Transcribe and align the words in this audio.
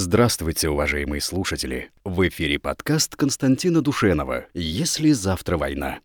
Здравствуйте, 0.00 0.68
уважаемые 0.68 1.20
слушатели! 1.20 1.90
В 2.04 2.28
эфире 2.28 2.60
подкаст 2.60 3.16
Константина 3.16 3.82
Душенова 3.82 4.46
«Если 4.54 5.10
завтра 5.10 5.58
война». 5.58 5.98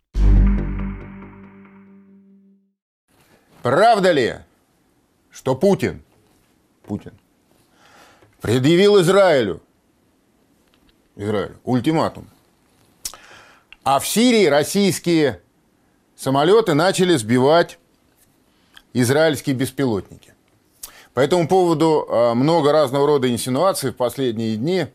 Правда 3.61 4.11
ли, 4.11 4.37
что 5.29 5.53
Путин, 5.53 6.01
Путин 6.87 7.11
предъявил 8.41 8.99
Израилю, 8.99 9.61
Израилю 11.15 11.59
ультиматум, 11.63 12.27
а 13.83 13.99
в 13.99 14.07
Сирии 14.07 14.47
российские 14.47 15.39
самолеты 16.15 16.73
начали 16.73 17.15
сбивать 17.15 17.77
израильские 18.93 19.55
беспилотники? 19.55 20.32
По 21.13 21.19
этому 21.19 21.47
поводу 21.47 22.07
а, 22.09 22.33
много 22.33 22.71
разного 22.71 23.05
рода 23.05 23.29
инсинуаций 23.29 23.91
в 23.91 23.95
последние 23.95 24.55
дни. 24.55 24.87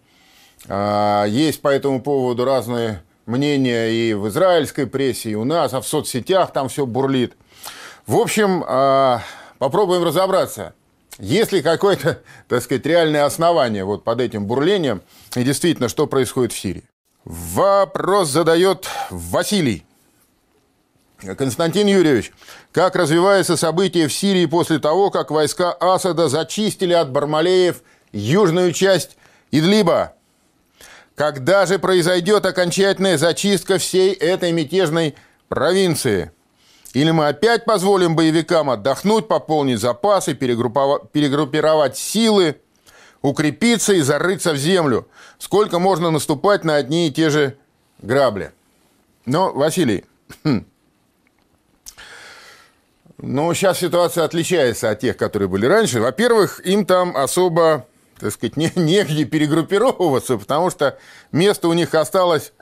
А, 0.68 1.24
есть 1.26 1.62
по 1.62 1.68
этому 1.68 2.02
поводу 2.02 2.44
разные 2.44 3.02
мнения 3.26 3.88
и 3.90 4.14
в 4.14 4.28
израильской 4.28 4.86
прессе, 4.86 5.30
и 5.30 5.34
у 5.34 5.44
нас, 5.44 5.74
а 5.74 5.80
в 5.80 5.86
соцсетях 5.86 6.52
там 6.52 6.68
все 6.68 6.86
бурлит. 6.86 7.34
В 8.06 8.16
общем, 8.16 8.64
а, 8.66 9.22
попробуем 9.58 10.02
разобраться. 10.02 10.74
Есть 11.18 11.52
ли 11.52 11.62
какое-то, 11.62 12.20
так 12.48 12.62
сказать, 12.62 12.84
реальное 12.84 13.24
основание 13.24 13.84
вот 13.84 14.02
под 14.02 14.20
этим 14.20 14.46
бурлением, 14.46 15.02
и 15.36 15.44
действительно, 15.44 15.88
что 15.88 16.06
происходит 16.08 16.52
в 16.52 16.58
Сирии? 16.58 16.84
Вопрос 17.24 18.28
задает 18.30 18.88
Василий. 19.10 19.84
Константин 21.18 21.88
Юрьевич, 21.88 22.32
как 22.72 22.94
развиваются 22.94 23.56
события 23.56 24.06
в 24.06 24.12
Сирии 24.12 24.46
после 24.46 24.78
того, 24.78 25.10
как 25.10 25.30
войска 25.30 25.72
Асада 25.72 26.28
зачистили 26.28 26.92
от 26.92 27.10
Бармалеев 27.10 27.82
южную 28.12 28.72
часть 28.72 29.16
Идлиба? 29.50 30.14
Когда 31.16 31.66
же 31.66 31.80
произойдет 31.80 32.46
окончательная 32.46 33.18
зачистка 33.18 33.78
всей 33.78 34.12
этой 34.12 34.52
мятежной 34.52 35.16
провинции? 35.48 36.30
Или 36.92 37.10
мы 37.10 37.26
опять 37.26 37.64
позволим 37.64 38.14
боевикам 38.14 38.70
отдохнуть, 38.70 39.26
пополнить 39.26 39.80
запасы, 39.80 40.34
перегруппировать 40.34 41.98
силы, 41.98 42.60
укрепиться 43.22 43.92
и 43.92 44.00
зарыться 44.00 44.52
в 44.52 44.56
землю? 44.56 45.08
Сколько 45.38 45.80
можно 45.80 46.12
наступать 46.12 46.62
на 46.62 46.76
одни 46.76 47.08
и 47.08 47.12
те 47.12 47.30
же 47.30 47.56
грабли? 48.00 48.52
Но, 49.26 49.52
Василий, 49.52 50.04
но 53.18 53.52
сейчас 53.52 53.78
ситуация 53.78 54.24
отличается 54.24 54.90
от 54.90 55.00
тех, 55.00 55.16
которые 55.16 55.48
были 55.48 55.66
раньше. 55.66 56.00
Во-первых, 56.00 56.64
им 56.64 56.86
там 56.86 57.16
особо, 57.16 57.86
так 58.18 58.32
сказать, 58.32 58.56
не, 58.56 58.70
негде 58.76 59.24
перегруппировываться, 59.24 60.38
потому 60.38 60.70
что 60.70 60.98
места 61.32 61.68
у 61.68 61.72
них 61.72 61.94
осталось 61.94 62.52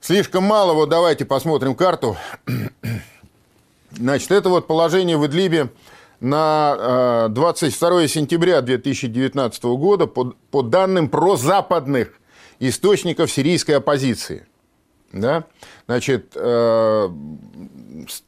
слишком 0.00 0.44
мало. 0.44 0.72
Вот 0.72 0.88
давайте 0.88 1.26
посмотрим 1.26 1.74
карту. 1.74 2.16
Значит, 3.92 4.30
это 4.32 4.48
вот 4.48 4.66
положение 4.66 5.18
в 5.18 5.26
Идлибе 5.26 5.68
на 6.18 7.28
22 7.28 8.08
сентября 8.08 8.62
2019 8.62 9.64
года 9.64 10.06
по, 10.06 10.34
по 10.50 10.62
данным 10.62 11.08
прозападных 11.08 12.12
источников 12.58 13.30
сирийской 13.30 13.72
оппозиции. 13.72 14.46
Да? 15.14 15.44
Значит, 15.86 16.32
э, 16.34 17.08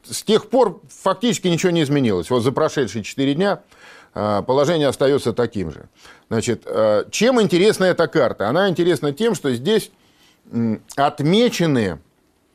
с 0.04 0.22
тех 0.22 0.48
пор 0.48 0.80
фактически 0.88 1.48
ничего 1.48 1.72
не 1.72 1.82
изменилось. 1.82 2.30
Вот 2.30 2.42
за 2.42 2.52
прошедшие 2.52 3.02
4 3.02 3.34
дня 3.34 3.60
э, 4.14 4.42
положение 4.46 4.86
остается 4.86 5.32
таким 5.32 5.72
же. 5.72 5.88
Значит, 6.28 6.62
э, 6.64 7.04
чем 7.10 7.42
интересна 7.42 7.84
эта 7.84 8.06
карта? 8.06 8.48
Она 8.48 8.68
интересна 8.68 9.12
тем, 9.12 9.34
что 9.34 9.52
здесь 9.52 9.90
отмечены 10.94 11.98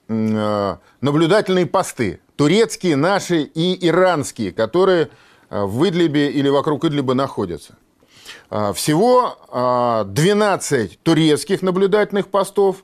наблюдательные 0.08 1.66
посты. 1.66 2.22
Турецкие, 2.38 2.96
наши 2.96 3.44
и 3.44 3.88
иранские, 3.88 4.54
которые 4.54 5.10
в 5.50 5.88
Идлибе 5.88 6.32
или 6.32 6.48
вокруг 6.48 6.86
Идлиба 6.86 7.14
находятся. 7.14 7.76
Всего 8.50 10.06
12 10.06 11.00
турецких 11.04 11.62
наблюдательных 11.62 12.30
постов, 12.30 12.84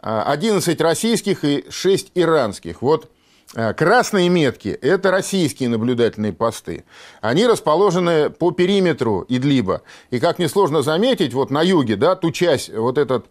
11 0.00 0.80
российских 0.80 1.44
и 1.44 1.64
6 1.70 2.12
иранских. 2.14 2.82
Вот 2.82 3.10
Э, 3.54 3.72
красные 3.72 4.28
метки– 4.28 4.68
это 4.82 5.10
российские 5.10 5.70
наблюдательные 5.70 6.32
посты. 6.32 6.84
Они 7.20 7.46
расположены 7.46 8.30
по 8.30 8.50
периметру 8.50 9.24
Идлиба. 9.28 9.82
И, 10.10 10.20
как 10.20 10.38
несложно 10.38 10.82
заметить, 10.82 11.32
вот 11.32 11.50
на 11.50 11.62
юге, 11.62 11.96
да, 11.96 12.14
ту 12.14 12.30
часть, 12.30 12.74
вот 12.74 12.98
этот 12.98 13.26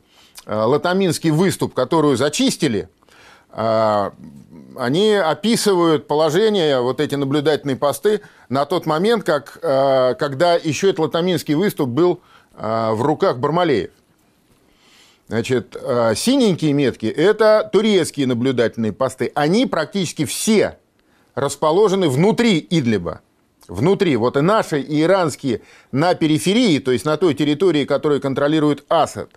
э, 0.46 0.56
латаминский 0.56 1.30
выступ, 1.30 1.74
которую 1.74 2.18
зачистили, 2.18 2.90
они 3.50 5.14
описывают 5.14 6.06
положение, 6.06 6.80
вот 6.82 7.00
эти 7.00 7.16
наблюдательные 7.16 7.78
посты, 7.78 8.22
на 8.50 8.66
тот 8.66 8.86
момент, 8.86 9.24
как, 9.24 9.58
когда 9.62 10.56
еще 10.56 10.90
этот 10.90 11.00
латаминский 11.00 11.56
выступ 11.56 11.90
был 11.90 12.22
в 12.52 13.02
руках 13.02 13.38
Бармалеев. 13.38 13.90
Значит, 15.28 15.76
э, 15.76 16.14
синенькие 16.16 16.72
метки– 16.72 17.06
это 17.06 17.70
турецкие 17.72 18.28
наблюдательные 18.28 18.94
посты. 18.94 19.32
Они 19.36 19.66
практически 19.66 20.24
все 20.24 20.78
расположены 21.36 22.08
внутри 22.08 22.66
Идлиба. 22.70 23.22
Внутри. 23.68 24.16
Вот 24.16 24.38
и 24.38 24.42
наши, 24.42 24.80
и 24.80 25.02
иранские 25.02 25.62
на 25.92 26.16
периферии, 26.16 26.80
то 26.80 26.92
есть 26.92 27.04
на 27.04 27.18
той 27.18 27.34
территории, 27.34 27.84
которую 27.84 28.22
контролирует 28.22 28.86
Асад. 28.88 29.32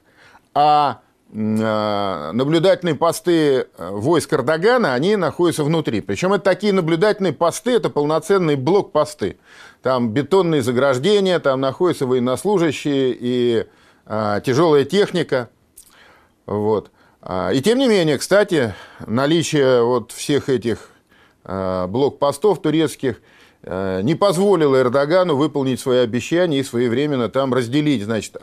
А 0.55 1.01
э, 1.33 2.31
наблюдательные 2.34 2.95
посты 2.95 3.33
э, 3.33 3.91
войск 3.91 4.33
Эрдогана, 4.33 4.95
они 4.95 5.17
находятся 5.17 5.65
внутри. 5.65 6.03
Причем 6.03 6.33
это 6.33 6.45
такие 6.45 6.72
наблюдательные 6.72 7.33
посты, 7.33 7.72
это 7.72 7.91
полноценные 7.91 8.57
блокпосты. 8.57 9.39
Там 9.83 10.11
бетонные 10.11 10.62
заграждения, 10.62 11.41
там 11.41 11.61
находятся 11.61 12.07
военнослужащие 12.07 13.17
и 13.19 13.67
тяжелая 14.45 14.84
техника– 14.84 15.51
вот. 16.50 16.91
А, 17.22 17.50
и 17.53 17.61
тем 17.62 17.78
не 17.78 17.87
менее, 17.87 18.19
кстати, 18.19 18.75
наличие 19.06 19.84
вот 19.84 20.11
всех 20.11 20.49
этих 20.49 20.91
а, 21.44 21.87
блокпостов 21.87 22.61
турецких 22.61 23.22
а, 23.62 24.00
не 24.03 24.16
позволило 24.16 24.77
Эрдогану 24.81 25.37
выполнить 25.37 25.78
свои 25.78 25.99
обещания 25.99 26.59
и 26.59 26.65
своевременно 26.65 27.28
там 27.28 27.55
разделить, 27.55 28.03
значит, 28.03 28.37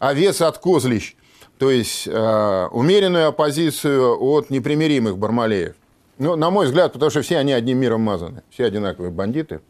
овес 0.00 0.40
от 0.40 0.58
козлищ, 0.58 1.14
то 1.58 1.70
есть 1.70 2.08
умеренную 2.08 3.28
оппозицию 3.28 4.20
от 4.20 4.50
непримиримых 4.50 5.16
бармалеев. 5.16 5.76
Ну, 6.18 6.34
на 6.34 6.50
мой 6.50 6.66
взгляд, 6.66 6.92
потому 6.94 7.10
что 7.10 7.22
все 7.22 7.38
они 7.38 7.52
одним 7.52 7.78
миром 7.78 8.00
мазаны, 8.00 8.42
все 8.50 8.64
одинаковые 8.64 9.12
бандиты. 9.12 9.60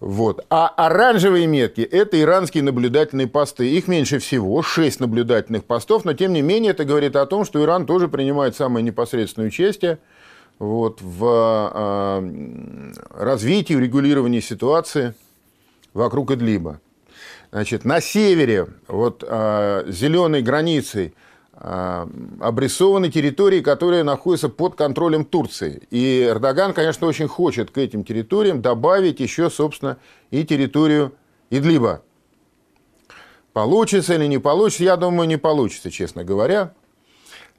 Вот. 0.00 0.44
А 0.50 0.68
оранжевые 0.68 1.46
метки– 1.46 1.80
это 1.82 2.20
иранские 2.20 2.62
наблюдательные 2.62 3.28
посты. 3.28 3.70
Их 3.70 3.88
меньше 3.88 4.18
всего, 4.18 4.62
6 4.62 5.00
наблюдательных 5.00 5.64
постов, 5.64 6.04
но 6.04 6.12
тем 6.12 6.32
не 6.32 6.42
менее 6.42 6.72
это 6.72 6.84
говорит 6.84 7.16
о 7.16 7.26
том, 7.26 7.44
что 7.44 7.62
Иран 7.62 7.86
тоже 7.86 8.08
принимает 8.08 8.56
самое 8.56 8.84
непосредственное 8.84 9.48
участие 9.48 9.98
вот, 10.58 11.00
в 11.00 11.72
э, 11.74 12.92
развитии, 13.10 13.74
урегулировании 13.74 14.40
ситуации 14.40 15.14
вокруг 15.92 16.32
Идлиба. 16.32 16.80
Значит, 17.50 17.84
на 17.84 18.00
севере, 18.00 18.66
вот 18.88 19.24
э, 19.26 19.84
зеленой 19.88 20.42
границей, 20.42 21.14
обрисованы 21.56 23.10
территории, 23.10 23.60
которые 23.60 24.02
находятся 24.02 24.48
под 24.48 24.74
контролем 24.74 25.24
Турции. 25.24 25.82
И 25.90 26.24
Эрдоган, 26.24 26.72
конечно, 26.72 27.06
очень 27.06 27.28
хочет 27.28 27.70
к 27.70 27.78
этим 27.78 28.04
территориям 28.04 28.60
добавить 28.60 29.20
еще, 29.20 29.50
собственно, 29.50 29.98
и 30.30 30.44
территорию 30.44 31.12
Идлиба. 31.50 32.02
Получится 33.52 34.14
или 34.14 34.26
не 34.26 34.38
получится? 34.38 34.82
Я 34.82 34.96
думаю, 34.96 35.28
не 35.28 35.36
получится, 35.36 35.90
честно 35.90 36.24
говоря. 36.24 36.74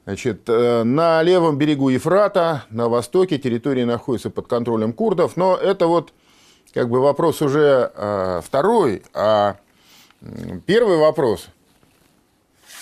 Значит, 0.04 0.42
э, 0.46 0.82
на 0.84 1.22
левом 1.22 1.56
берегу 1.56 1.88
Ефрата, 1.88 2.64
на 2.70 2.88
востоке, 2.88 3.38
территории 3.38 3.84
находятся 3.84 4.30
под 4.30 4.46
контролем 4.46 4.92
курдов, 4.92 5.36
но 5.36 5.56
это 5.56 5.86
вот 5.86 6.12
как 6.74 6.90
бы 6.90 7.00
вопрос 7.00 7.40
уже 7.40 7.90
э, 7.94 8.40
второй, 8.44 9.02
а 9.14 9.56
первый 10.66 10.98
вопрос– 10.98 11.48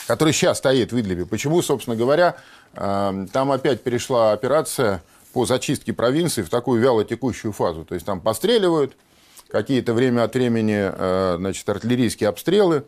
который 0.06 0.32
сейчас 0.32 0.58
стоит 0.58 0.92
в 0.92 1.00
Идлибе. 1.00 1.26
Почему, 1.26 1.62
собственно 1.62 1.96
говоря, 1.96 2.36
эм, 2.74 3.28
там 3.28 3.52
опять 3.52 3.82
перешла 3.82 4.32
операция 4.32 5.02
по 5.32 5.46
зачистке 5.46 5.92
провинции 5.92 6.42
в 6.42 6.50
такую 6.50 6.80
вялотекущую 6.80 7.52
фазу. 7.52 7.84
То 7.84 7.94
есть 7.94 8.06
там 8.06 8.20
постреливают, 8.20 8.96
какие-то 9.48 9.94
время 9.94 10.24
от 10.24 10.34
времени 10.34 10.90
э, 10.92 11.36
значит, 11.38 11.68
артиллерийские 11.68 12.28
обстрелы 12.28 12.84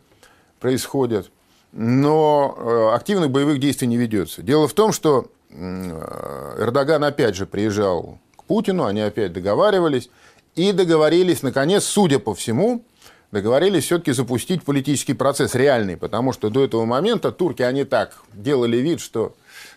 происходят, 0.59 1.29
но 1.71 2.55
э, 2.57 2.95
активных 2.95 3.31
боевых 3.31 3.59
действий 3.59 3.87
не 3.87 3.97
ведется. 3.97 4.41
Дело 4.41 4.67
в 4.67 4.73
том, 4.73 4.91
что 4.91 5.27
э, 5.49 6.55
Эрдоган 6.59 7.03
опять 7.03 7.35
же 7.35 7.45
приезжал 7.45 8.19
к 8.35 8.43
Путину, 8.43 8.85
они 8.85 9.01
опять 9.01 9.33
договаривались, 9.33 10.09
и 10.55 10.71
договорились, 10.71 11.43
наконец, 11.43 11.83
судя 11.83 12.19
по 12.19 12.33
всему, 12.33 12.83
договорились 13.31 13.85
все-таки 13.85 14.11
запустить 14.11 14.63
политический 14.63 15.13
процесс 15.13 15.55
реальный, 15.55 15.97
потому 15.97 16.33
что 16.33 16.49
до 16.49 16.63
этого 16.63 16.85
момента 16.85 17.31
турки, 17.31 17.61
они 17.61 17.83
так 17.83 18.15
делали 18.33 18.77
вид, 18.77 19.01
что 19.01 19.35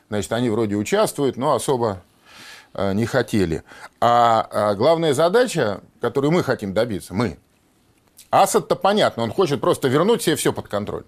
значит, 0.09 0.33
они 0.33 0.51
вроде 0.51 0.77
участвуют, 0.77 1.37
но 1.37 1.55
особо 1.55 2.03
э, 2.75 2.93
не 2.95 3.07
хотели. 3.07 3.63
А, 4.01 4.49
а 4.51 4.75
главная 4.75 5.15
задача, 5.15 5.81
которую 6.01 6.33
мы 6.33 6.43
хотим 6.43 6.73
добиться, 6.73 7.15
мы, 7.15 7.39
Асад-то 8.31 8.77
понятно, 8.77 9.25
он 9.25 9.33
хочет 9.33 9.61
просто 9.61 9.89
вернуть 9.89 10.23
себе 10.23 10.37
все 10.37 10.53
под 10.53 10.69
контроль. 10.69 11.05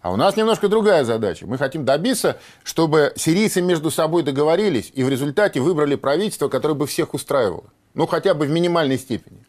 А 0.00 0.10
у 0.10 0.16
нас 0.16 0.36
немножко 0.36 0.68
другая 0.68 1.04
задача. 1.04 1.46
Мы 1.46 1.56
хотим 1.56 1.84
добиться, 1.84 2.38
чтобы 2.62 3.12
сирийцы 3.16 3.62
между 3.62 3.90
собой 3.90 4.22
договорились 4.22 4.90
и 4.94 5.02
в 5.02 5.08
результате 5.08 5.60
выбрали 5.60 5.94
правительство, 5.94 6.48
которое 6.48 6.74
бы 6.74 6.86
всех 6.86 7.14
устраивало. 7.14 7.64
Ну, 7.94 8.06
хотя 8.06 8.34
бы 8.34 8.46
в 8.46 8.50
минимальной 8.50 8.98
степени. 8.98 9.44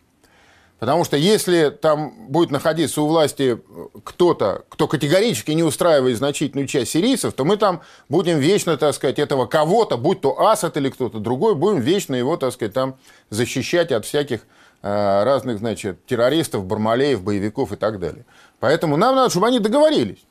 Потому 0.79 1.05
что 1.05 1.15
если 1.15 1.69
там 1.69 2.13
будет 2.27 2.51
находиться 2.51 3.01
у 3.01 3.07
власти 3.07 3.59
кто-то, 4.03 4.65
кто 4.67 4.87
категорически 4.87 5.51
не 5.51 5.63
устраивает 5.63 6.17
значительную 6.17 6.67
часть 6.67 6.91
сирийцев, 6.91 7.33
то 7.33 7.45
мы 7.45 7.55
там 7.55 7.81
будем 8.09 8.39
вечно, 8.39 8.75
так 8.75 8.93
сказать, 8.93 9.17
этого 9.17 9.45
кого-то, 9.45 9.97
будь 9.97 10.21
то 10.21 10.39
Асад 10.41 10.75
или 10.75 10.89
кто-то 10.89 11.19
другой, 11.19 11.55
будем 11.55 11.79
вечно 11.79 12.13
его, 12.13 12.35
так 12.35 12.51
сказать, 12.51 12.73
там 12.73 12.97
защищать 13.29 13.93
от 13.93 14.05
всяких 14.05 14.41
э, 14.81 15.23
разных, 15.23 15.59
значит, 15.59 16.05
террористов, 16.05 16.65
бармалеев, 16.65 17.23
боевиков 17.23 17.71
и 17.71 17.77
так 17.77 17.99
далее. 17.99 18.25
Поэтому 18.59 18.97
нам 18.97 19.15
надо, 19.15 19.29
чтобы 19.29 19.47
они 19.47 19.59
договорились 19.59 20.25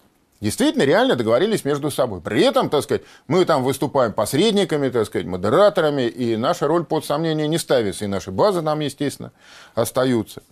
действительно 0.44 0.82
реально 0.82 1.16
договорились 1.16 1.64
между 1.64 1.90
собой. 1.90 2.20
При 2.20 2.42
этом, 2.42 2.68
так 2.68 2.82
сказать, 2.82 3.02
мы 3.26 3.44
там 3.46 3.64
выступаем 3.64 4.12
посредниками, 4.12 4.90
так 4.90 5.06
сказать, 5.06 5.26
модераторами, 5.26 6.02
и 6.02 6.36
наша 6.36 6.68
роль 6.68 6.84
под 6.84 7.04
сомнение 7.06 7.48
не 7.48 7.56
ставится, 7.56 8.04
и 8.04 8.08
наши 8.08 8.30
базы 8.30 8.60
нам, 8.60 8.80
естественно, 8.80 9.32
остаются. 9.74 10.42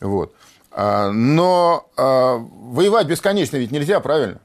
Вот. 0.00 0.34
А, 0.72 1.10
но 1.10 1.88
а, 1.96 2.38
воевать 2.38 3.06
бесконечно 3.06 3.56
ведь 3.56 3.70
нельзя, 3.70 4.00
правильно? 4.00 4.40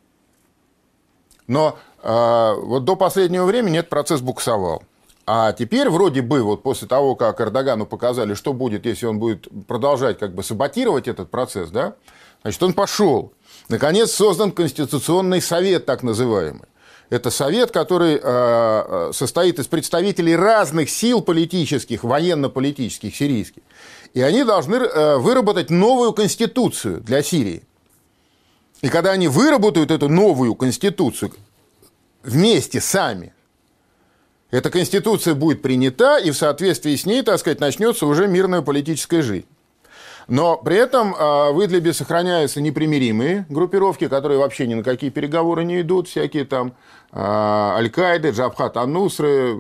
Но 1.48 1.80
а, 2.04 2.54
вот 2.54 2.86
до 2.86 2.96
последнего 2.96 3.46
времени 3.46 3.80
этот 3.80 3.90
процесс 3.90 4.22
буксовал. 4.22 4.84
А 5.26 5.52
теперь 5.54 5.90
вроде 5.90 6.22
бы, 6.22 6.44
вот 6.44 6.62
после 6.62 6.88
того, 6.88 7.16
как 7.16 7.42
Эрдогану 7.42 7.88
показали, 7.88 8.36
что 8.36 8.54
будет, 8.54 8.86
если 8.86 9.08
он 9.08 9.18
будет 9.18 9.48
продолжать 9.66 10.20
как 10.20 10.36
бы 10.36 10.44
саботировать 10.44 11.08
этот 11.08 11.32
процесс, 11.32 11.72
да, 11.72 11.96
значит, 12.44 12.62
он 12.62 12.74
пошел. 12.74 13.34
Наконец 13.69 14.12
создан 14.12 14.51
Конституционный 14.51 15.41
совет, 15.41 15.85
так 15.85 16.03
называемый. 16.03 16.67
Это 17.09 17.29
совет, 17.29 17.71
который 17.71 18.19
э, 18.21 19.12
состоит 19.13 19.59
из 19.59 19.67
представителей 19.67 20.35
разных 20.35 20.89
сил 20.89 21.21
политических, 21.21 22.03
военно-политических, 22.03 23.15
сирийских. 23.15 23.62
И 24.13 24.21
они 24.21 24.44
должны 24.44 24.75
э, 24.75 25.17
выработать 25.17 25.69
новую 25.69 26.13
конституцию 26.13 27.01
для 27.01 27.21
Сирии. 27.21 27.63
И 28.81 28.89
когда 28.89 29.12
они 29.12 29.27
выработают 29.27 29.91
эту 29.91 30.09
новую 30.09 30.56
конституцию 30.56 31.31
вместе, 32.23 32.81
сами, 32.81 33.33
эта 34.51 34.69
конституция 34.69 35.35
будет 35.35 35.62
принята, 35.62 36.17
и 36.17 36.31
в 36.31 36.38
соответствии 36.38 36.95
с 36.95 37.06
ней, 37.06 37.21
так 37.23 37.39
сказать, 37.39 37.59
начнется 37.59 38.06
уже 38.06 38.27
мирная 38.27 38.62
политическая 38.62 39.21
жизнь. 39.21 39.47
Но 40.27 40.57
при 40.57 40.77
этом 40.77 41.16
а, 41.18 41.51
в 41.51 41.63
Идлибе 41.63 41.94
сохраняются 41.94 42.60
непримиримые 42.62 43.45
группировки, 43.50 44.07
которые 44.07 44.39
вообще 44.39 44.66
ни 44.66 44.74
на 44.74 44.83
какие 44.83 45.10
переговоры 45.12 45.63
не 45.63 45.81
идут, 45.81 46.07
всякие 46.07 46.45
там 46.45 46.74
а, 47.12 47.75
Аль-Каиды, 47.77 48.31
Джабхат 48.31 48.77
Аннусры, 48.77 49.56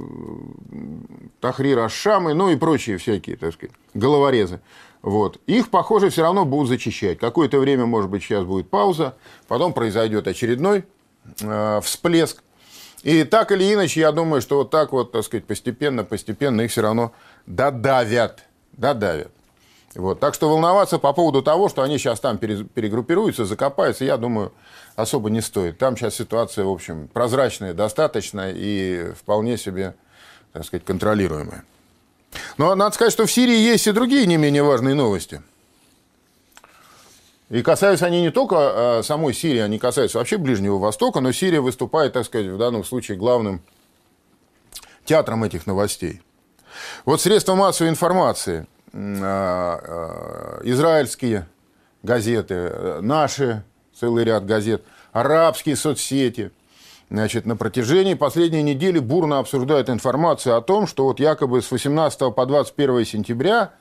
Тахрир 1.39 1.79
Аш-Шамы, 1.79 2.33
ну 2.33 2.49
и 2.49 2.55
прочие 2.55 2.97
всякие, 2.97 3.37
так 3.37 3.53
сказать, 3.53 3.75
головорезы. 3.93 4.59
Вот. 5.03 5.39
Их, 5.45 5.69
похоже, 5.69 6.09
все 6.09 6.23
равно 6.23 6.45
будут 6.45 6.69
зачищать. 6.69 7.19
Какое-то 7.19 7.59
время, 7.59 7.85
может 7.85 8.09
быть, 8.09 8.23
сейчас 8.23 8.43
будет 8.43 8.69
пауза, 8.69 9.15
потом 9.47 9.71
произойдет 9.71 10.27
очередной 10.27 10.83
э, 11.41 11.79
всплеск. 11.83 12.41
И 13.03 13.23
так 13.23 13.51
или 13.51 13.71
иначе, 13.71 13.99
я 13.99 14.11
думаю, 14.11 14.41
что 14.41 14.57
вот 14.57 14.71
так 14.71 14.91
вот, 14.91 15.11
так 15.11 15.23
сказать, 15.23 15.45
постепенно, 15.45 16.03
постепенно 16.03 16.61
их 16.61 16.71
все 16.71 16.81
равно 16.81 17.11
додавят. 17.45 18.45
Додавят. 18.71 19.31
Вот. 19.95 20.19
Так 20.19 20.33
что 20.33 20.49
волноваться 20.49 20.99
по 20.99 21.13
поводу 21.13 21.41
того, 21.41 21.69
что 21.69 21.81
они 21.81 21.97
сейчас 21.97 22.19
там 22.19 22.37
перегруппируются, 22.37 23.45
закопаются, 23.45 24.03
я 24.03 24.17
думаю, 24.17 24.51
особо 24.95 25.29
не 25.29 25.41
стоит. 25.41 25.77
Там 25.77 25.95
сейчас 25.95 26.15
ситуация, 26.15 26.65
в 26.65 26.69
общем, 26.69 27.07
прозрачная 27.07 27.73
достаточно 27.73 28.51
и 28.53 29.13
вполне 29.13 29.57
себе, 29.57 29.95
так 30.51 30.65
сказать, 30.65 30.85
контролируемая. 30.85 31.63
Но 32.57 32.75
надо 32.75 32.93
сказать, 32.93 33.13
что 33.13 33.25
в 33.25 33.31
Сирии 33.31 33.57
есть 33.57 33.87
и 33.87 33.93
другие 33.93 34.25
не 34.25 34.35
менее 34.35 34.63
важные 34.63 34.95
новости. 34.95 35.41
И 37.49 37.61
касаются 37.61 38.05
они 38.05 38.21
не 38.21 38.31
только 38.31 38.55
а, 38.57 39.01
самой 39.01 39.33
Сирии, 39.33 39.59
они 39.59 39.79
касаются 39.79 40.17
вообще 40.17 40.37
Ближнего 40.37 40.77
Востока, 40.77 41.21
но 41.21 41.31
Сирия 41.31 41.61
выступает, 41.61 42.11
так 42.11 42.25
сказать, 42.25 42.47
в 42.47 42.57
данном 42.57 42.83
случае 42.83 43.17
главным 43.17 43.61
театром 45.05 45.43
этих 45.45 45.67
новостей. 45.67 46.21
Вот 47.05 47.21
средства 47.21 47.55
массовой 47.55 47.91
информации– 47.91 48.67
израильские 50.63 51.47
газеты, 52.03 53.01
наши, 53.01 53.63
целый 53.93 54.23
ряд 54.23 54.45
газет, 54.45 54.83
арабские 55.11 55.75
соцсети. 55.75 56.51
Значит, 57.09 57.45
на 57.45 57.55
протяжении 57.55 58.13
последней 58.13 58.63
недели 58.63 58.99
бурно 58.99 59.39
обсуждают 59.39 59.89
информацию 59.89 60.55
о 60.55 60.61
том, 60.61 60.87
что 60.87 61.03
вот 61.05 61.19
якобы 61.19 61.61
с 61.61 61.69
18 61.69 62.33
по 62.33 62.45
21 62.45 63.05
сентября 63.05 63.73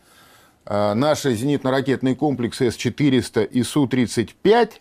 а, 0.67 0.95
наши 0.95 1.33
зенитно-ракетные 1.35 2.17
комплексы 2.17 2.71
С-400 2.71 3.45
и 3.45 3.63
Су-35 3.63 4.73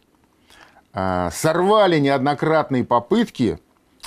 сорвали 1.31 1.97
неоднократные 1.97 2.83
попытки 2.83 3.57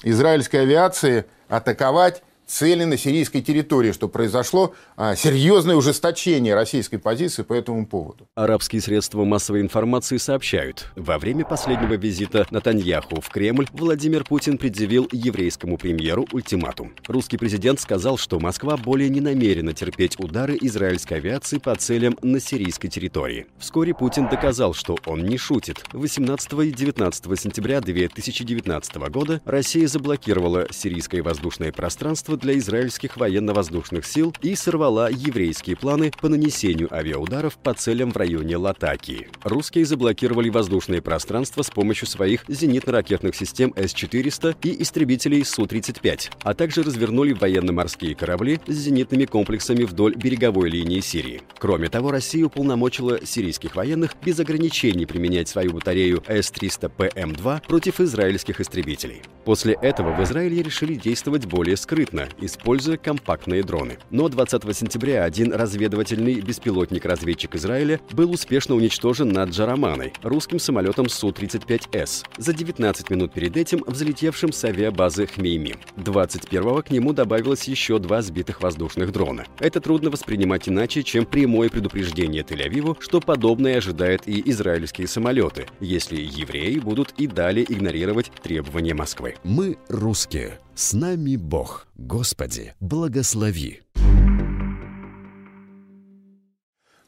израильской 0.04 0.62
авиации 0.62 1.24
атаковать 1.48 2.22
цели 2.46 2.84
на 2.84 2.96
сирийской 2.96 3.40
территории, 3.40 3.92
что 3.92 4.08
произошло 4.08 4.74
а, 4.96 5.16
серьезное 5.16 5.76
ужесточение 5.76 6.54
российской 6.54 6.98
позиции 6.98 7.42
по 7.42 7.52
этому 7.52 7.86
поводу. 7.86 8.28
Арабские 8.34 8.80
средства 8.80 9.24
массовой 9.24 9.60
информации 9.60 10.16
сообщают, 10.16 10.86
во 10.94 11.18
время 11.18 11.44
последнего 11.44 11.94
визита 11.94 12.46
Натаньяху 12.50 13.20
в 13.20 13.28
Кремль 13.28 13.66
Владимир 13.72 14.24
Путин 14.24 14.58
предъявил 14.58 15.08
еврейскому 15.10 15.76
премьеру 15.76 16.26
ультиматум. 16.32 16.94
Русский 17.08 17.36
президент 17.36 17.80
сказал, 17.80 18.16
что 18.16 18.38
Москва 18.38 18.76
более 18.76 19.08
не 19.08 19.20
намерена 19.20 19.72
терпеть 19.72 20.18
удары 20.18 20.56
израильской 20.60 21.18
авиации 21.18 21.58
по 21.58 21.74
целям 21.74 22.16
на 22.22 22.40
сирийской 22.40 22.88
территории. 22.88 23.46
Вскоре 23.58 23.94
Путин 23.94 24.28
доказал, 24.28 24.72
что 24.74 24.96
он 25.06 25.24
не 25.24 25.36
шутит. 25.36 25.84
18 25.92 26.52
и 26.52 26.70
19 26.70 27.40
сентября 27.40 27.80
2019 27.80 28.96
года 29.10 29.40
Россия 29.44 29.88
заблокировала 29.88 30.66
сирийское 30.70 31.22
воздушное 31.22 31.72
пространство 31.72 32.35
для 32.36 32.58
израильских 32.58 33.16
военно-воздушных 33.16 34.06
сил 34.06 34.34
и 34.42 34.54
сорвала 34.54 35.08
еврейские 35.08 35.76
планы 35.76 36.12
по 36.20 36.28
нанесению 36.28 36.94
авиаударов 36.94 37.56
по 37.58 37.74
целям 37.74 38.12
в 38.12 38.16
районе 38.16 38.56
Латакии. 38.56 39.28
Русские 39.42 39.84
заблокировали 39.84 40.48
воздушное 40.48 41.00
пространство 41.00 41.62
с 41.62 41.70
помощью 41.70 42.06
своих 42.06 42.44
зенитно-ракетных 42.48 43.34
систем 43.34 43.72
С-400 43.76 44.56
и 44.62 44.82
истребителей 44.82 45.44
Су-35, 45.44 46.30
а 46.42 46.54
также 46.54 46.82
развернули 46.82 47.32
военно-морские 47.32 48.14
корабли 48.14 48.60
с 48.66 48.74
зенитными 48.74 49.24
комплексами 49.24 49.84
вдоль 49.84 50.14
береговой 50.14 50.70
линии 50.70 51.00
Сирии. 51.00 51.42
Кроме 51.58 51.88
того, 51.88 52.10
Россия 52.10 52.44
уполномочила 52.44 53.24
сирийских 53.24 53.76
военных 53.76 54.14
без 54.24 54.38
ограничений 54.40 55.06
применять 55.06 55.48
свою 55.48 55.72
батарею 55.72 56.22
С-300ПМ-2 56.26 57.66
против 57.66 58.00
израильских 58.00 58.60
истребителей. 58.60 59.22
После 59.44 59.74
этого 59.80 60.12
в 60.12 60.22
Израиле 60.24 60.62
решили 60.62 60.94
действовать 60.94 61.46
более 61.46 61.76
скрытно, 61.76 62.25
используя 62.40 62.96
компактные 62.96 63.62
дроны. 63.62 63.98
Но 64.10 64.28
20 64.28 64.76
сентября 64.76 65.24
один 65.24 65.52
разведывательный 65.52 66.40
беспилотник-разведчик 66.40 67.54
Израиля 67.56 68.00
был 68.12 68.32
успешно 68.32 68.74
уничтожен 68.74 69.28
над 69.28 69.50
Джараманой, 69.50 70.12
русским 70.22 70.58
самолетом 70.58 71.08
Су-35С, 71.08 72.24
за 72.38 72.52
19 72.52 73.10
минут 73.10 73.32
перед 73.32 73.56
этим 73.56 73.82
взлетевшим 73.86 74.52
с 74.52 74.64
авиабазы 74.64 75.26
Хмеймим. 75.26 75.76
21-го 75.96 76.82
к 76.82 76.90
нему 76.90 77.12
добавилось 77.12 77.64
еще 77.64 77.98
два 77.98 78.22
сбитых 78.22 78.62
воздушных 78.62 79.12
дрона. 79.12 79.44
Это 79.58 79.80
трудно 79.80 80.10
воспринимать 80.10 80.68
иначе, 80.68 81.02
чем 81.02 81.24
прямое 81.24 81.68
предупреждение 81.68 82.42
Тель-Авиву, 82.42 82.96
что 83.00 83.20
подобное 83.20 83.78
ожидает 83.78 84.26
и 84.26 84.42
израильские 84.50 85.06
самолеты, 85.06 85.66
если 85.80 86.16
евреи 86.20 86.78
будут 86.78 87.12
и 87.18 87.26
далее 87.26 87.66
игнорировать 87.68 88.30
требования 88.42 88.94
Москвы. 88.94 89.34
Мы 89.44 89.78
русские. 89.88 90.58
С 90.74 90.92
нами 90.92 91.36
Бог. 91.36 91.86
Господи, 92.16 92.72
благослови. 92.80 93.82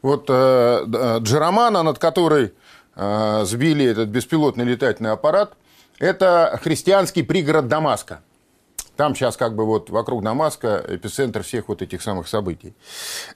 Вот 0.03 0.27
э, 0.29 0.85
Джеромана, 1.21 1.83
над 1.83 1.99
которой 1.99 2.53
э, 2.95 3.45
сбили 3.47 3.87
этот 3.87 4.11
беспилотный 4.11 4.67
летательный 4.67 5.13
аппарат, 5.13 5.57
это 5.99 6.61
христианский 6.63 7.23
пригород 7.23 7.69
Дамаска. 7.69 8.21
Там 8.97 9.15
сейчас 9.15 9.39
как 9.39 9.55
бы 9.57 9.65
вот 9.65 9.89
вокруг 9.89 10.23
Дамаска 10.23 10.85
эпицентр 10.87 11.43
всех 11.43 11.69
вот 11.69 11.81
этих 11.81 12.03
самых 12.03 12.29
событий. 12.29 12.75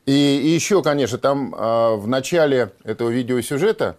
И, 0.05 0.12
и 0.12 0.49
еще, 0.49 0.83
конечно, 0.83 1.17
там 1.17 1.55
э, 1.55 1.97
в 1.97 2.07
начале 2.07 2.73
этого 2.85 3.09
видеосюжета, 3.09 3.97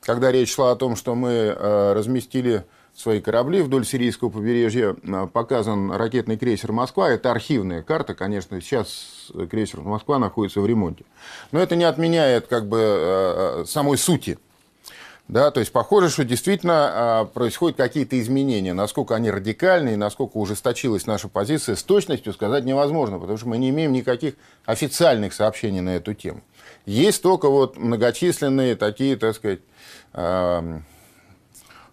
когда 0.00 0.30
речь 0.30 0.54
шла 0.54 0.70
о 0.70 0.76
том, 0.76 0.94
что 0.94 1.16
мы 1.16 1.30
э, 1.30 1.92
разместили 1.92 2.64
свои 2.96 3.20
корабли 3.20 3.62
вдоль 3.62 3.84
сирийского 3.84 4.30
побережья, 4.30 4.96
э, 5.02 5.26
показан 5.32 5.92
ракетный 5.92 6.36
крейсер 6.36 6.72
«Москва». 6.72 7.10
Это 7.10 7.30
архивная 7.30 7.82
карта, 7.82 8.14
конечно, 8.14 8.60
сейчас 8.60 9.30
крейсер 9.50 9.80
«Москва» 9.80 10.18
находится 10.18 10.60
в 10.60 10.66
ремонте. 10.66 11.04
Но 11.52 11.60
это 11.60 11.76
не 11.76 11.84
отменяет 11.84 12.46
как 12.46 12.68
бы 12.68 12.78
э, 12.80 13.64
самой 13.66 13.98
сути 13.98 14.38
да, 15.28 15.50
то 15.50 15.58
есть 15.58 15.72
похоже, 15.72 16.08
что 16.08 16.24
действительно 16.24 16.74
а, 16.74 17.24
происходят 17.24 17.76
какие-то 17.76 18.18
изменения. 18.20 18.74
Насколько 18.74 19.16
они 19.16 19.28
радикальные, 19.28 19.96
насколько 19.96 20.36
ужесточилась 20.36 21.06
наша 21.06 21.26
позиция, 21.26 21.74
с 21.74 21.82
точностью 21.82 22.32
сказать 22.32 22.64
невозможно, 22.64 23.18
потому 23.18 23.36
что 23.36 23.48
мы 23.48 23.58
не 23.58 23.70
имеем 23.70 23.92
никаких 23.92 24.34
официальных 24.66 25.34
сообщений 25.34 25.80
на 25.80 25.96
эту 25.96 26.14
тему. 26.14 26.42
Есть 26.84 27.22
только 27.22 27.48
вот 27.48 27.76
многочисленные 27.76 28.76
такие, 28.76 29.16
так 29.16 29.34
сказать, 29.34 29.60
а, 30.12 30.80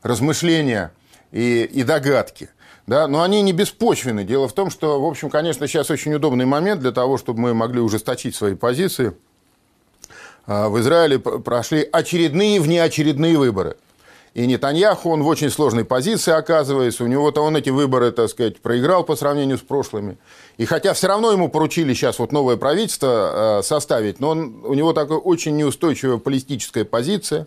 размышления 0.04 0.92
и, 1.32 1.64
и 1.64 1.84
догадки. 1.84 2.50
Да, 2.86 3.08
но 3.08 3.24
они 3.24 3.42
не 3.42 3.54
беспочвены. 3.54 4.24
Дело 4.24 4.48
в 4.48 4.54
том, 4.54 4.70
что, 4.70 5.02
в 5.02 5.06
общем, 5.06 5.30
конечно, 5.30 5.68
сейчас 5.68 5.90
очень 5.90 6.14
удобный 6.14 6.46
момент 6.46 6.82
для 6.82 6.92
того, 6.92 7.18
чтобы 7.18 7.40
мы 7.40 7.54
могли 7.54 7.80
ужесточить 7.80 8.36
свои 8.36 8.56
позиции– 8.56 9.14
а, 10.46 10.70
в 10.70 10.80
Израиле 10.80 11.20
прошли 11.20 11.88
очередные 11.92 12.60
внеочередные 12.60 13.38
выборы. 13.38 13.78
И 14.34 14.48
Нетаньяху, 14.48 15.12
он 15.12 15.22
в 15.22 15.28
очень 15.28 15.52
сложной 15.52 15.86
позиции 15.86 16.32
оказывается. 16.32 17.04
У 17.04 17.08
него-то 17.08 17.42
он 17.42 17.56
эти 17.56 17.70
выборы, 17.70 18.12
так 18.12 18.30
сказать, 18.30 18.60
проиграл 18.62 19.04
по 19.04 19.16
сравнению 19.16 19.60
с 19.60 19.62
прошлыми. 19.62 20.18
И 20.58 20.66
хотя 20.66 20.94
все 20.94 21.08
равно 21.08 21.32
ему 21.32 21.50
поручили 21.50 21.94
сейчас 21.94 22.18
вот 22.18 22.32
новое 22.32 22.58
правительство 22.58 23.60
э, 23.60 23.64
составить, 23.64 24.20
но 24.20 24.30
он, 24.30 24.62
у 24.66 24.74
него 24.74 24.94
такая 24.94 25.20
очень 25.20 25.56
неустойчивая 25.56 26.18
политическая 26.18 26.84
позиция. 26.84 27.46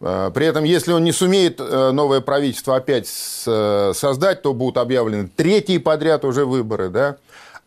Э, 0.00 0.30
при 0.34 0.46
этом, 0.46 0.64
если 0.64 0.92
он 0.92 1.04
не 1.04 1.12
сумеет 1.12 1.60
э, 1.60 1.90
новое 1.92 2.20
правительство 2.20 2.76
опять 2.76 3.06
создать, 3.06 4.42
то 4.42 4.54
будут 4.54 4.78
объявлены 4.78 5.28
третьи 5.34 5.78
подряд 5.78 6.24
уже 6.24 6.44
выборы, 6.44 6.88
да. 6.88 7.16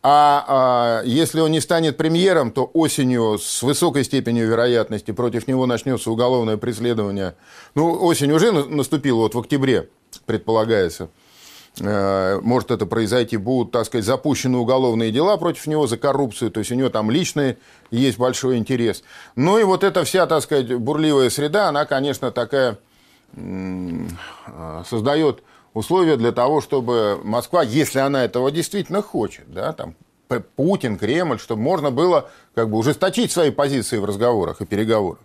А, 0.02 0.46
а 0.48 1.04
если 1.04 1.42
он 1.42 1.52
не 1.52 1.60
станет 1.60 1.98
премьером, 1.98 2.52
то 2.52 2.70
осенью 2.74 3.38
с 3.38 3.62
высокой 3.62 4.06
степенью 4.06 4.48
вероятности 4.48 5.12
против 5.12 5.48
него 5.48 5.66
начнется 5.66 6.10
уголовное 6.10 6.56
преследование. 6.56 7.36
Ну, 7.76 8.02
осень 8.06 8.32
уже 8.32 8.52
наступила, 8.54 9.18
вот 9.20 9.36
в 9.36 9.40
октябре, 9.40 9.90
предполагается. 10.26 11.10
Э, 11.82 12.40
может 12.42 12.72
это 12.72 12.86
произойти, 12.86 13.38
будут, 13.38 13.72
так 13.72 13.86
сказать, 13.86 14.06
запущены 14.06 14.58
уголовные 14.58 15.12
дела 15.12 15.38
против 15.38 15.68
него 15.68 15.88
за 15.88 15.98
коррупцию, 15.98 16.52
то 16.52 16.60
есть 16.60 16.72
у 16.72 16.76
него 16.76 16.90
там 16.90 17.10
личный 17.10 17.58
есть 17.92 18.18
большой 18.18 18.58
интерес. 18.58 19.04
Ну 19.36 19.58
и 19.58 19.64
вот 19.64 19.84
эта 19.84 20.04
вся, 20.04 20.26
так 20.28 20.44
сказать, 20.44 20.74
бурливая 20.74 21.30
среда, 21.30 21.70
она, 21.70 21.86
конечно, 21.86 22.32
такая 22.32 22.78
э, 23.34 24.08
создает 24.88 25.44
условия 25.74 26.18
для 26.18 26.32
того, 26.32 26.62
чтобы 26.62 27.20
Москва, 27.24 27.64
если 27.64 28.00
она 28.00 28.26
этого 28.26 28.52
действительно 28.52 29.02
хочет, 29.02 29.52
да, 29.52 29.74
там, 29.74 29.96
Путин, 30.56 30.98
Кремль, 30.98 31.40
чтобы 31.40 31.62
можно 31.62 31.90
было 31.90 32.30
как 32.54 32.70
бы 32.70 32.78
ужесточить 32.78 33.32
свои 33.32 33.50
позиции 33.50 33.98
в 33.98 34.06
разговорах 34.06 34.62
и 34.62 34.66
переговорах. 34.66 35.20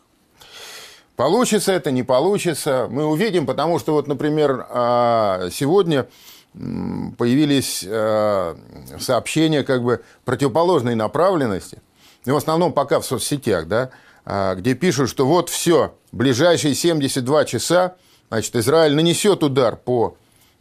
Получится 1.16 1.72
это, 1.72 1.90
не 1.90 2.02
получится, 2.02 2.88
мы 2.90 3.06
увидим, 3.06 3.46
потому 3.46 3.78
что 3.78 3.92
вот, 3.92 4.08
например, 4.08 4.66
а, 4.68 5.48
сегодня 5.52 6.08
появились 6.54 7.84
а, 7.86 8.56
сообщения 8.98 9.62
как 9.64 9.82
бы 9.82 10.02
противоположной 10.24 10.94
направленности, 10.94 11.82
и 12.24 12.30
в 12.30 12.36
основном 12.36 12.72
пока 12.72 13.00
в 13.00 13.04
соцсетях, 13.04 13.66
да, 13.66 13.90
а, 14.24 14.54
где 14.54 14.74
пишут, 14.74 15.10
что 15.10 15.26
вот 15.26 15.50
все, 15.50 15.94
ближайшие 16.12 16.74
72 16.74 17.44
часа, 17.44 17.96
значит, 18.28 18.54
Израиль 18.56 18.94
нанесет 18.94 19.42
удар 19.42 19.76
по 19.76 20.16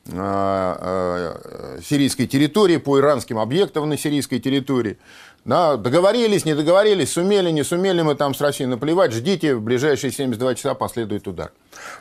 Э, 0.06 0.76
э, 0.80 1.80
сирийской 1.82 2.26
территории, 2.26 2.76
по 2.76 3.00
иранским 3.00 3.40
объектам 3.40 3.88
на 3.88 3.98
сирийской 3.98 4.40
территории. 4.40 4.98
Да, 5.46 5.78
договорились, 5.78 6.44
не 6.44 6.56
договорились, 6.56 7.14
сумели, 7.14 7.52
не 7.52 7.64
сумели 7.64 8.02
мы 8.02 8.16
там 8.16 8.34
с 8.34 8.42
Россией 8.42 8.68
наплевать, 8.68 9.14
ждите, 9.14 9.56
в 9.56 9.62
ближайшие 9.62 10.12
72 10.12 10.56
часа 10.56 10.74
последует 10.74 11.26
удар. 11.26 11.54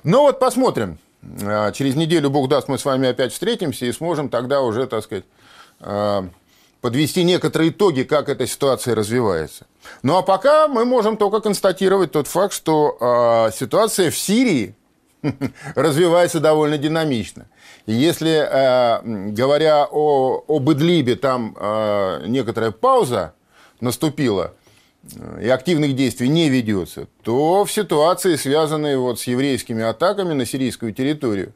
Ну 0.03 0.23
вот 0.23 0.41
посмотрим. 0.41 0.99
Э, 1.23 1.73
через 1.73 1.95
неделю, 1.97 2.31
Бог 2.31 2.49
даст, 2.49 2.69
мы 2.69 2.79
с 2.79 2.85
вами 2.85 3.09
опять 3.09 3.33
встретимся 3.33 3.87
и 3.87 3.93
сможем 3.93 4.29
тогда 4.29 4.63
уже, 4.63 4.87
так 4.87 5.05
сказать, 5.05 5.25
подвести 6.81 7.25
некоторые 7.25 7.71
итоги, 7.71 8.03
как 8.03 8.29
эта 8.29 8.47
ситуация 8.47 8.95
развивается. 8.95 9.67
Ну 10.03 10.17
а 10.17 10.23
пока 10.23 10.69
мы 10.69 10.85
можем 10.85 11.17
только 11.17 11.41
констатировать 11.41 12.13
тот 12.13 12.29
факт, 12.29 12.53
что 12.53 13.51
ситуация 13.53 14.13
в 14.13 14.17
Сирии 14.17 14.77
развивается 15.75 16.39
довольно 16.39 16.79
динамично. 16.79 17.47
И 17.87 17.93
если, 17.93 18.49
говоря 19.33 19.89
о, 19.91 20.45
об 20.47 20.71
Идлибе, 20.71 21.17
там 21.17 21.57
некоторая 22.27 22.71
пауза 22.71 23.35
наступила, 23.81 24.55
и 25.41 25.49
активных 25.49 25.97
действий 25.97 26.29
не 26.29 26.49
ведется, 26.49 27.09
то 27.23 27.65
в 27.65 27.73
ситуации, 27.73 28.37
связанной 28.37 28.97
вот 28.97 29.19
с 29.21 29.25
еврейскими 29.25 29.83
атаками 29.83 30.33
на 30.33 30.47
сирийскую 30.47 30.93
территорию, 30.95 31.53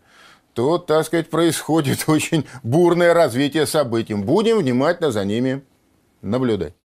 то, 0.53 0.79
так 0.79 1.07
сказать, 1.07 1.31
происходит 1.31 2.05
очень 2.09 2.47
бурное 2.63 3.15
развитие 3.15 3.67
событий. 3.67 4.15
Будем 4.15 4.59
внимательно 4.59 5.11
за 5.13 5.25
ними 5.25 5.63
наблюдать. 6.23 6.75